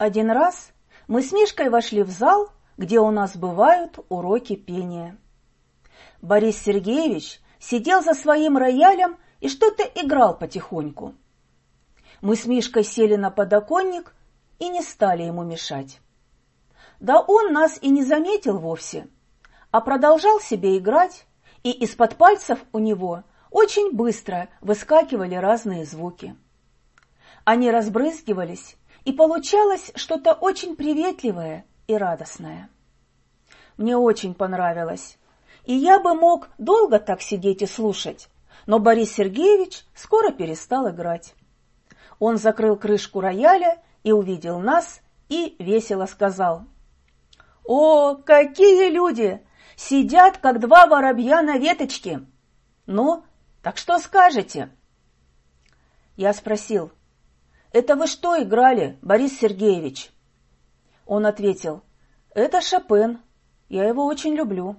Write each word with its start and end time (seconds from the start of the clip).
Один 0.00 0.30
раз 0.30 0.72
мы 1.08 1.20
с 1.20 1.30
Мишкой 1.30 1.68
вошли 1.68 2.02
в 2.02 2.08
зал, 2.08 2.50
где 2.78 3.00
у 3.00 3.10
нас 3.10 3.36
бывают 3.36 3.98
уроки 4.08 4.56
пения. 4.56 5.18
Борис 6.22 6.56
Сергеевич 6.56 7.38
сидел 7.58 8.02
за 8.02 8.14
своим 8.14 8.56
роялем 8.56 9.18
и 9.40 9.50
что-то 9.50 9.82
играл 9.82 10.38
потихоньку. 10.38 11.14
Мы 12.22 12.34
с 12.34 12.46
Мишкой 12.46 12.82
сели 12.82 13.16
на 13.16 13.30
подоконник 13.30 14.14
и 14.58 14.70
не 14.70 14.80
стали 14.80 15.24
ему 15.24 15.44
мешать. 15.44 16.00
Да 16.98 17.20
он 17.20 17.52
нас 17.52 17.76
и 17.82 17.90
не 17.90 18.02
заметил 18.02 18.56
вовсе, 18.56 19.06
а 19.70 19.82
продолжал 19.82 20.40
себе 20.40 20.78
играть, 20.78 21.26
и 21.62 21.72
из-под 21.72 22.16
пальцев 22.16 22.64
у 22.72 22.78
него 22.78 23.24
очень 23.50 23.92
быстро 23.92 24.48
выскакивали 24.62 25.34
разные 25.34 25.84
звуки. 25.84 26.34
Они 27.44 27.70
разбрызгивались 27.70 28.78
и 29.04 29.12
получалось 29.12 29.92
что-то 29.94 30.32
очень 30.32 30.76
приветливое 30.76 31.64
и 31.86 31.94
радостное. 31.96 32.70
Мне 33.76 33.96
очень 33.96 34.34
понравилось, 34.34 35.18
и 35.64 35.74
я 35.74 35.98
бы 35.98 36.14
мог 36.14 36.48
долго 36.58 36.98
так 36.98 37.22
сидеть 37.22 37.62
и 37.62 37.66
слушать, 37.66 38.28
но 38.66 38.78
Борис 38.78 39.12
Сергеевич 39.12 39.84
скоро 39.94 40.32
перестал 40.32 40.90
играть. 40.90 41.34
Он 42.18 42.36
закрыл 42.36 42.76
крышку 42.76 43.20
рояля 43.20 43.82
и 44.02 44.12
увидел 44.12 44.60
нас, 44.60 45.00
и 45.28 45.56
весело 45.58 46.06
сказал. 46.06 46.64
«О, 47.64 48.16
какие 48.16 48.90
люди! 48.90 49.40
Сидят, 49.76 50.36
как 50.36 50.60
два 50.60 50.86
воробья 50.86 51.40
на 51.40 51.56
веточке! 51.56 52.26
Ну, 52.84 53.24
так 53.62 53.78
что 53.78 53.98
скажете?» 53.98 54.70
Я 56.16 56.34
спросил, 56.34 56.92
«Это 57.72 57.94
вы 57.94 58.08
что 58.08 58.40
играли, 58.42 58.98
Борис 59.00 59.38
Сергеевич?» 59.38 60.10
Он 61.06 61.24
ответил, 61.24 61.82
«Это 62.34 62.60
Шопен, 62.60 63.20
я 63.68 63.84
его 63.84 64.06
очень 64.06 64.34
люблю». 64.34 64.76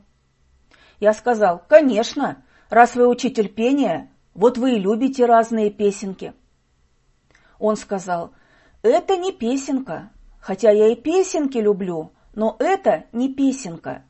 Я 1.00 1.14
сказал, 1.14 1.64
«Конечно, 1.70 2.44
раз 2.70 2.96
вы 2.96 3.08
учитель 3.08 3.48
пения, 3.48 4.12
вот 4.34 4.58
вы 4.58 4.74
и 4.74 4.80
любите 4.80 5.26
разные 5.26 5.72
песенки». 5.72 6.34
Он 7.60 7.78
сказал, 7.78 8.34
«Это 8.82 9.16
не 9.16 9.32
песенка, 9.32 10.12
хотя 10.42 10.72
я 10.72 10.90
и 10.90 10.96
песенки 10.96 11.58
люблю, 11.58 12.12
но 12.34 12.58
это 12.60 13.06
не 13.14 13.34
песенка. 13.34 14.04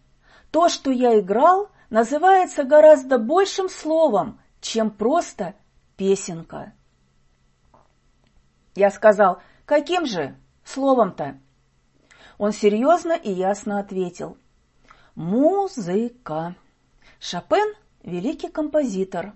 То, 0.49 0.69
что 0.69 0.89
я 0.89 1.19
играл, 1.19 1.69
называется 1.91 2.63
гораздо 2.63 3.19
большим 3.19 3.69
словом, 3.69 4.39
чем 4.59 4.89
просто 4.89 5.53
песенка». 5.97 6.73
Я 8.75 8.89
сказал, 8.91 9.41
каким 9.65 10.05
же 10.05 10.35
словом-то? 10.63 11.39
Он 12.37 12.51
серьезно 12.51 13.13
и 13.13 13.31
ясно 13.31 13.79
ответил. 13.79 14.37
Музыка. 15.15 16.55
Шопен– 17.19 17.75
великий 18.03 18.49
композитор. 18.49 19.33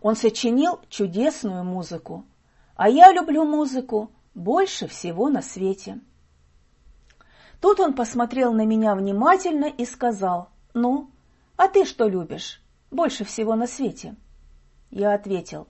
Он 0.00 0.16
сочинил 0.16 0.80
чудесную 0.88 1.62
музыку. 1.64 2.24
А 2.74 2.88
я 2.88 3.12
люблю 3.12 3.44
музыку 3.44 4.10
больше 4.34 4.88
всего 4.88 5.28
на 5.28 5.42
свете. 5.42 6.00
Тут 7.60 7.78
он 7.78 7.92
посмотрел 7.92 8.54
на 8.54 8.64
меня 8.64 8.94
внимательно 8.94 9.66
и 9.66 9.84
сказал, 9.84 10.48
«Ну, 10.72 11.10
а 11.56 11.68
ты 11.68 11.84
что 11.84 12.08
любишь 12.08 12.62
больше 12.90 13.24
всего 13.24 13.54
на 13.54 13.66
свете?» 13.66 14.16
Я 14.90 15.12
ответил, 15.12 15.68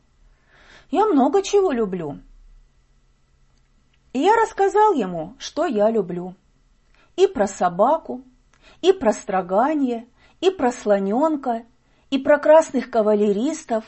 «Я 0.91 1.07
много 1.07 1.43
чего 1.43 1.73
люблю, 1.73 2.21
и 4.13 4.21
я 4.21 4.35
рассказал 4.37 4.93
ему, 4.93 5.35
что 5.39 5.67
я 5.67 5.91
люблю. 5.91 6.35
И 7.17 7.27
про 7.27 7.47
собаку, 7.47 8.23
и 8.83 8.93
про 8.93 9.13
строганье, 9.13 10.09
и 10.41 10.51
про 10.51 10.73
слоненка, 10.73 11.65
и 12.11 12.19
про 12.19 12.39
красных 12.39 12.91
кавалеристов, 12.91 13.85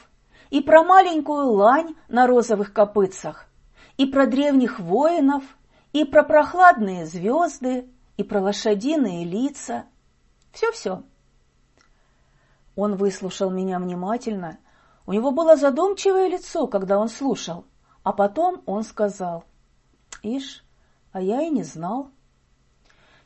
и 0.51 0.61
про 0.61 0.85
маленькую 0.85 1.53
лань 1.53 1.97
на 2.09 2.27
розовых 2.27 2.73
копытцах, 2.73 3.47
и 3.97 4.07
про 4.07 4.27
древних 4.27 4.79
воинов, 4.79 5.43
и 5.93 6.05
про 6.05 6.23
прохладные 6.23 7.07
звезды, 7.07 7.89
и 8.17 8.23
про 8.23 8.41
лошадиные 8.41 9.25
лица. 9.25 9.87
Все-все. 10.53 11.03
Он 12.77 12.97
выслушал 12.97 13.51
меня 13.51 13.79
внимательно. 13.79 14.59
У 15.07 15.13
него 15.13 15.33
было 15.33 15.57
задумчивое 15.57 16.29
лицо, 16.29 16.67
когда 16.67 16.99
он 16.99 17.09
слушал, 17.09 17.65
а 18.03 18.13
потом 18.13 18.63
он 18.67 18.85
сказал— 18.85 19.45
Ишь, 20.23 20.65
а 21.13 21.21
я 21.21 21.43
и 21.43 21.51
не 21.51 21.65
знал. 21.65 22.11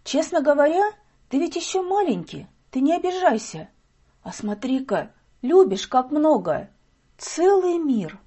Честно 0.04 0.40
говоря, 0.40 0.82
ты 1.28 1.38
ведь 1.38 1.56
еще 1.56 1.82
маленький, 1.82 2.46
ты 2.70 2.80
не 2.80 2.94
обижайся. 2.94 3.68
А 4.22 4.32
смотри-ка, 4.32 5.12
любишь 5.42 5.86
как 5.86 6.10
много. 6.10 6.70
Целый 7.18 7.78
мир. 7.78 8.18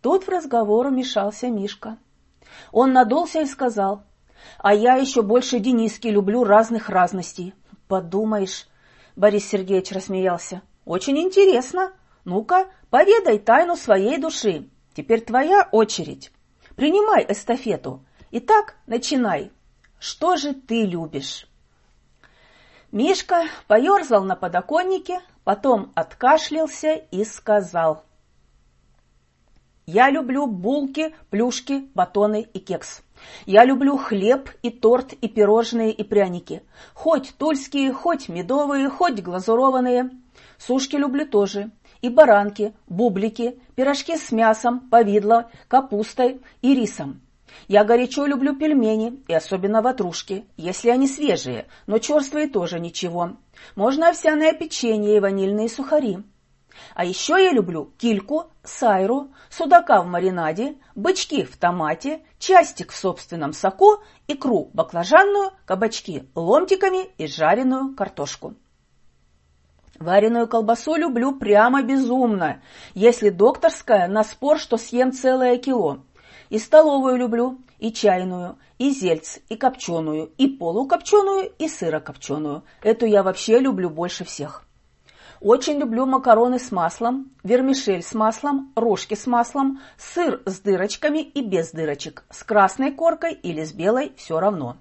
Тут 0.00 0.24
в 0.24 0.28
разговор 0.28 0.88
вмешался 0.88 1.48
Мишка. 1.48 1.98
Он 2.72 2.92
надулся 2.92 3.40
и 3.40 3.46
сказал, 3.46 4.02
а 4.58 4.74
я 4.74 4.96
еще 4.96 5.22
больше 5.22 5.60
Дениски 5.60 6.08
люблю 6.08 6.44
разных 6.44 6.88
разностей. 6.88 7.54
Подумаешь, 7.88 8.66
Борис 9.16 9.48
Сергеевич 9.48 9.92
рассмеялся, 9.92 10.62
очень 10.84 11.18
интересно. 11.18 11.92
Ну-ка, 12.24 12.68
поведай 12.90 13.38
тайну 13.38 13.76
своей 13.76 14.18
души. 14.18 14.68
Теперь 14.94 15.22
твоя 15.22 15.68
очередь. 15.72 16.30
Принимай 16.76 17.24
эстафету. 17.28 18.04
Итак, 18.30 18.76
начинай. 18.86 19.50
Что 19.98 20.36
же 20.36 20.52
ты 20.52 20.84
любишь? 20.84 21.46
Мишка 22.90 23.44
поерзал 23.68 24.24
на 24.24 24.36
подоконнике, 24.36 25.20
потом 25.44 25.92
откашлялся 25.94 26.94
и 26.94 27.24
сказал. 27.24 28.04
Я 29.86 30.10
люблю 30.10 30.46
булки, 30.46 31.14
плюшки, 31.30 31.88
батоны 31.94 32.48
и 32.52 32.58
кекс. 32.58 33.02
Я 33.46 33.64
люблю 33.64 33.96
хлеб 33.96 34.50
и 34.62 34.70
торт 34.70 35.12
и 35.12 35.28
пирожные 35.28 35.92
и 35.92 36.04
пряники. 36.04 36.62
Хоть 36.94 37.34
тульские, 37.36 37.92
хоть 37.92 38.28
медовые, 38.28 38.88
хоть 38.88 39.22
глазурованные. 39.22 40.10
Сушки 40.58 40.96
люблю 40.96 41.26
тоже 41.26 41.70
и 42.02 42.08
баранки, 42.08 42.74
бублики, 42.88 43.58
пирожки 43.74 44.16
с 44.16 44.30
мясом, 44.32 44.80
повидло, 44.90 45.50
капустой 45.68 46.42
и 46.60 46.74
рисом. 46.74 47.22
Я 47.68 47.84
горячо 47.84 48.26
люблю 48.26 48.56
пельмени, 48.56 49.22
и 49.28 49.34
особенно 49.34 49.82
ватрушки, 49.82 50.46
если 50.56 50.90
они 50.90 51.06
свежие, 51.06 51.66
но 51.86 51.98
черствые 51.98 52.48
тоже 52.48 52.80
ничего. 52.80 53.36
Можно 53.76 54.08
овсяное 54.08 54.52
печенье 54.52 55.16
и 55.16 55.20
ванильные 55.20 55.68
сухари. 55.68 56.18
А 56.94 57.04
еще 57.04 57.34
я 57.34 57.52
люблю 57.52 57.92
кильку, 57.98 58.50
сайру, 58.64 59.30
судака 59.50 60.02
в 60.02 60.06
маринаде, 60.06 60.76
бычки 60.94 61.44
в 61.44 61.56
томате, 61.56 62.22
частик 62.38 62.92
в 62.92 62.96
собственном 62.96 63.52
соку, 63.52 63.98
икру 64.26 64.70
баклажанную, 64.72 65.52
кабачки 65.66 66.28
ломтиками 66.34 67.10
и 67.18 67.26
жареную 67.26 67.94
картошку. 67.94 68.54
Вареную 69.98 70.48
колбасу 70.48 70.96
люблю 70.96 71.34
прямо 71.34 71.82
безумно, 71.82 72.62
если 72.94 73.28
докторская 73.28 74.08
на 74.08 74.24
спор, 74.24 74.58
что 74.58 74.76
съем 74.76 75.12
целое 75.12 75.58
кило. 75.58 76.00
И 76.48 76.58
столовую 76.58 77.16
люблю, 77.16 77.58
и 77.78 77.92
чайную, 77.92 78.58
и 78.78 78.90
зельц, 78.90 79.38
и 79.48 79.56
копченую, 79.56 80.32
и 80.38 80.48
полукопченую, 80.48 81.52
и 81.58 81.68
сырокопченую. 81.68 82.62
Эту 82.82 83.06
я 83.06 83.22
вообще 83.22 83.58
люблю 83.58 83.90
больше 83.90 84.24
всех. 84.24 84.64
Очень 85.40 85.80
люблю 85.80 86.06
макароны 86.06 86.60
с 86.60 86.70
маслом, 86.70 87.32
вермишель 87.42 88.02
с 88.02 88.14
маслом, 88.14 88.72
рожки 88.76 89.14
с 89.14 89.26
маслом, 89.26 89.80
сыр 89.98 90.40
с 90.46 90.60
дырочками 90.60 91.18
и 91.18 91.42
без 91.42 91.72
дырочек, 91.72 92.24
с 92.30 92.44
красной 92.44 92.92
коркой 92.92 93.34
или 93.34 93.64
с 93.64 93.72
белой, 93.72 94.12
все 94.16 94.38
равно. 94.38 94.76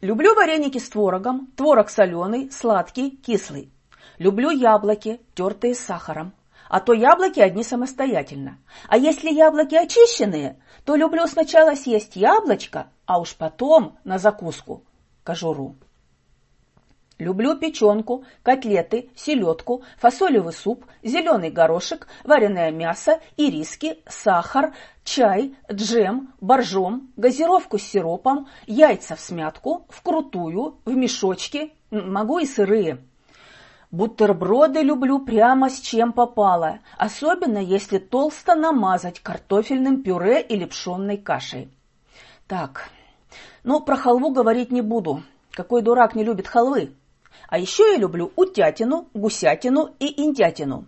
Люблю 0.00 0.36
вареники 0.36 0.78
с 0.78 0.88
творогом, 0.88 1.48
творог 1.56 1.90
соленый, 1.90 2.52
сладкий, 2.52 3.10
кислый. 3.10 3.72
Люблю 4.18 4.50
яблоки, 4.50 5.20
тертые 5.34 5.74
с 5.74 5.80
сахаром. 5.80 6.32
А 6.68 6.80
то 6.80 6.92
яблоки 6.92 7.40
одни 7.40 7.62
самостоятельно. 7.64 8.58
А 8.88 8.98
если 8.98 9.30
яблоки 9.30 9.74
очищенные, 9.74 10.60
то 10.84 10.96
люблю 10.96 11.26
сначала 11.26 11.74
съесть 11.74 12.16
яблочко, 12.16 12.88
а 13.06 13.20
уж 13.20 13.34
потом 13.36 13.96
на 14.04 14.18
закуску 14.18 14.82
кожуру. 15.24 15.76
Люблю 17.18 17.56
печенку, 17.56 18.24
котлеты, 18.42 19.10
селедку, 19.16 19.82
фасолевый 19.98 20.52
суп, 20.52 20.84
зеленый 21.02 21.50
горошек, 21.50 22.06
вареное 22.22 22.70
мясо, 22.70 23.20
ириски, 23.36 23.98
сахар, 24.06 24.74
чай, 25.04 25.56
джем, 25.72 26.32
боржом, 26.40 27.10
газировку 27.16 27.78
с 27.78 27.82
сиропом, 27.82 28.46
яйца 28.66 29.16
в 29.16 29.20
смятку, 29.20 29.86
вкрутую, 29.88 30.76
в 30.84 30.94
мешочки, 30.94 31.72
могу 31.90 32.38
и 32.38 32.46
сырые. 32.46 32.98
Бутерброды 33.90 34.82
люблю 34.82 35.18
прямо 35.18 35.70
с 35.70 35.80
чем 35.80 36.12
попало, 36.12 36.80
особенно 36.98 37.56
если 37.56 37.98
толсто 37.98 38.54
намазать 38.54 39.20
картофельным 39.20 40.02
пюре 40.02 40.42
или 40.42 40.66
пшенной 40.66 41.16
кашей. 41.16 41.70
Так, 42.46 42.90
ну, 43.64 43.80
про 43.80 43.96
халву 43.96 44.30
говорить 44.30 44.70
не 44.70 44.82
буду. 44.82 45.22
Какой 45.52 45.80
дурак 45.80 46.14
не 46.14 46.22
любит 46.22 46.46
халвы? 46.46 46.92
А 47.48 47.58
еще 47.58 47.92
я 47.92 47.96
люблю 47.96 48.30
утятину, 48.36 49.08
гусятину 49.14 49.94
и 49.98 50.22
индятину. 50.22 50.84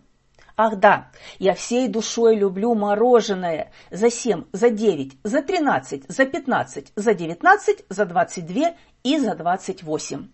Ах 0.59 0.77
да, 0.77 1.09
я 1.39 1.55
всей 1.55 1.89
душой 1.89 2.37
люблю 2.37 2.75
мороженое 2.75 3.73
за 3.91 4.11
7, 4.11 4.45
за 4.53 4.69
9, 4.69 5.17
за 5.25 5.41
13, 5.41 6.05
за 6.07 6.27
15, 6.27 6.93
за 6.95 7.15
19, 7.15 7.85
за 7.89 8.05
22 8.05 8.75
и 9.03 9.19
за 9.19 9.35
28. 9.35 10.29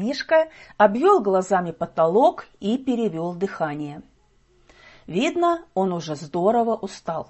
Мишка 0.00 0.48
обвел 0.78 1.20
глазами 1.20 1.72
потолок 1.72 2.46
и 2.58 2.78
перевел 2.78 3.34
дыхание. 3.34 4.00
Видно, 5.06 5.64
он 5.74 5.92
уже 5.92 6.16
здорово 6.16 6.74
устал. 6.74 7.28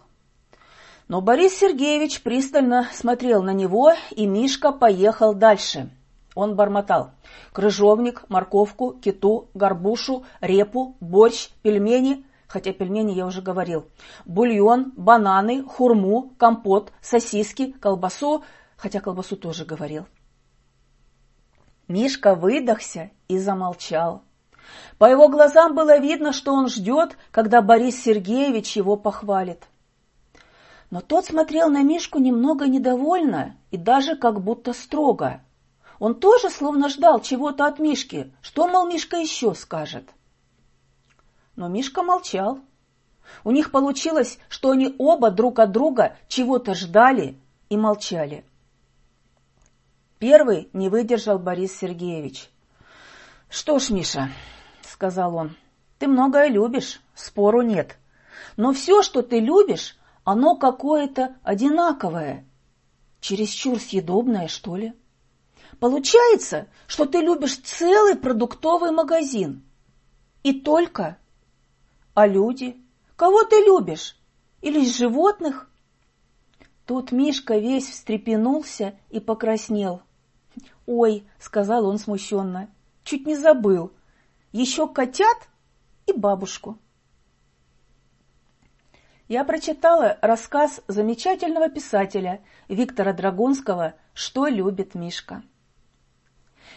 Но 1.09 1.21
Борис 1.21 1.59
Сергеевич 1.59 2.23
пристально 2.23 2.87
смотрел 2.93 3.43
на 3.43 3.53
него, 3.53 3.93
и 4.13 4.25
Мишка 4.25 4.71
поехал 4.71 5.35
дальше. 5.35 5.91
Он 6.37 6.55
бормотал. 6.55 7.11
Крыжовник, 7.53 8.25
морковку, 8.29 8.93
киту, 8.93 9.49
горбушу, 9.55 10.25
репу, 10.41 10.95
борщ, 11.01 11.49
пельмени, 11.63 12.25
хотя 12.47 12.73
пельмени 12.73 13.15
я 13.15 13.27
уже 13.27 13.43
говорил, 13.43 13.89
бульон, 14.27 14.93
бананы, 14.97 15.65
хурму, 15.65 16.33
компот, 16.39 16.93
сосиски, 17.01 17.73
колбасу, 17.73 18.45
хотя 18.77 19.01
колбасу 19.01 19.37
тоже 19.37 19.65
говорил. 19.65 20.07
Мишка 21.91 22.37
выдохся 22.37 23.11
и 23.27 23.37
замолчал. 23.37 24.23
По 24.99 25.07
его 25.07 25.29
глазам 25.29 25.75
было 25.75 25.99
видно, 25.99 26.33
что 26.33 26.53
он 26.55 26.69
ждет, 26.69 27.17
когда 27.33 27.63
Борис 27.63 28.01
Сергеевич 28.01 28.77
его 28.77 28.95
похвалит. 28.95 29.65
Но 30.91 31.01
тот 31.01 31.25
смотрел 31.25 31.69
на 31.69 31.83
Мишку 31.83 32.21
немного 32.21 32.69
недовольно 32.69 33.57
и 33.73 33.77
даже 33.77 34.15
как 34.15 34.41
будто 34.41 34.73
строго. 34.73 35.41
Он 35.99 36.15
тоже 36.15 36.49
словно 36.49 36.89
ждал 36.91 37.21
чего-то 37.21 37.67
от 37.67 37.81
Мишки, 37.81 38.33
что, 38.41 38.69
мол, 38.69 38.87
Мишка 38.87 39.17
еще 39.17 39.53
скажет. 39.55 40.09
Но 41.57 41.67
Мишка 41.67 42.05
молчал. 42.05 42.61
У 43.43 43.51
них 43.51 43.73
получилось, 43.73 44.39
что 44.49 44.71
они 44.71 44.95
оба 44.97 45.33
друг 45.33 45.59
от 45.59 45.73
друга 45.73 46.17
чего-то 46.29 46.75
ждали 46.75 47.37
и 47.69 47.77
молчали. 47.77 48.45
Первый 50.21 50.69
не 50.75 50.91
выдержал 50.91 51.39
Борис 51.39 51.79
Сергеевич. 51.79 52.51
«Что 53.49 53.79
ж, 53.79 53.89
Миша»,— 53.89 54.29
сказал 54.83 55.35
он,— 55.35 55.57
«ты 55.99 56.09
многое 56.09 56.49
любишь, 56.49 57.01
спору 57.15 57.63
нет. 57.63 57.97
Но 58.59 58.75
все, 58.75 59.01
что 59.03 59.23
ты 59.23 59.41
любишь, 59.41 59.99
оно 60.25 60.57
какое-то 60.57 61.37
одинаковое. 61.43 62.45
Чересчур 63.23 63.81
съедобное, 63.81 64.49
что 64.49 64.77
ли? 64.77 64.93
Получается, 65.79 66.69
что 66.87 67.07
ты 67.07 67.21
любишь 67.21 67.57
целый 67.57 68.15
продуктовый 68.15 68.91
магазин. 68.91 69.65
И 70.43 70.53
только. 70.53 71.17
А 72.13 72.27
люди? 72.27 72.77
Кого 73.17 73.45
ты 73.45 73.57
любишь? 73.65 74.19
Или 74.61 74.85
животных?» 74.85 75.71
Тут 76.85 77.11
Мишка 77.11 77.57
весь 77.57 77.89
встрепенулся 77.89 78.99
и 79.09 79.19
покраснел. 79.19 80.03
«Ой»,— 80.87 81.27
сказал 81.39 81.87
он 81.87 81.99
смущенно,— 81.99 82.69
«чуть 83.05 83.27
не 83.27 83.37
забыл. 83.37 83.93
Еще 84.53 84.89
котят 84.89 85.49
и 86.07 86.13
бабушку». 86.13 86.79
Я 89.29 89.45
прочитала 89.45 90.19
рассказ 90.23 90.81
замечательного 90.89 91.69
писателя 91.69 92.41
Виктора 92.69 93.13
Драгунского 93.13 93.95
«Что 94.13 94.47
любит 94.47 94.95
Мишка». 94.95 95.43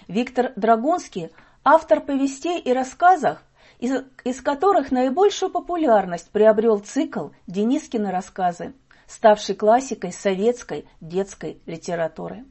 Виктор 0.08 0.54
Драгунский– 0.56 1.32
автор 1.64 2.02
повестей 2.02 2.60
и 2.60 2.74
рассказов, 2.74 3.40
из, 3.80 4.04
из 4.24 4.42
которых 4.42 4.92
наибольшую 4.92 5.50
популярность 5.50 6.30
приобрел 6.32 6.80
цикл 6.80 7.30
«Денискины 7.48 8.12
рассказы», 8.12 8.74
ставший 9.08 9.56
классикой 9.56 10.12
советской 10.12 10.88
детской 11.02 11.62
литературы. 11.66 12.46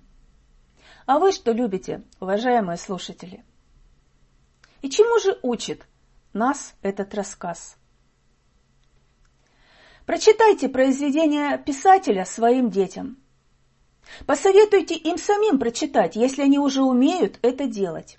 А 1.07 1.19
вы 1.19 1.33
что 1.33 1.53
любите, 1.53 2.05
уважаемые 2.21 2.77
слушатели? 2.77 3.45
И 4.83 4.91
чему 4.91 5.19
же 5.21 5.39
учит 5.43 5.87
нас 6.33 6.75
этот 6.83 7.15
рассказ? 7.15 7.77
Прочитайте 10.07 10.69
произведение 10.69 11.59
писателя 11.59 12.25
своим 12.25 12.71
детям. 12.71 13.19
Посоветуйте 14.27 14.97
им 14.97 15.17
самим 15.17 15.59
прочитать, 15.59 16.17
если 16.17 16.43
они 16.43 16.59
уже 16.59 16.83
умеют 16.83 17.39
это 17.43 17.67
делать. 17.67 18.19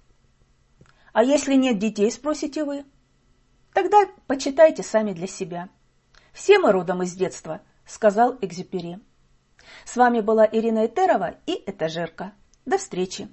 А 1.12 1.24
если 1.24 1.56
нет 1.56 1.78
детей, 1.78 2.10
спросите 2.10 2.64
вы, 2.64 2.86
тогда 3.74 4.10
почитайте 4.28 4.82
сами 4.82 5.14
для 5.14 5.28
себя. 5.28 5.70
Все 6.32 6.58
мы 6.58 6.72
родом 6.72 7.04
из 7.04 7.14
детства, 7.14 7.62
сказал 7.86 8.38
Экзюпери. 8.42 9.00
С 9.86 9.96
вами 9.96 10.22
была 10.22 10.48
Ирина 10.50 10.86
Этерова 10.86 11.36
и 11.46 11.62
Этажерка. 11.66 12.34
До 12.66 12.78
встречи! 12.78 13.28